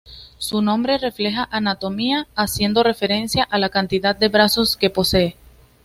Su 0.39 0.63
nombre 0.63 0.97
refleja 0.97 1.43
su 1.47 1.55
anatomía, 1.57 2.25
haciendo 2.35 2.81
referencia 2.81 3.43
a 3.43 3.59
la 3.59 3.69
cantidad 3.69 4.15
de 4.15 4.29
brazos 4.29 4.75
que 4.75 4.89
posee. 4.89 5.35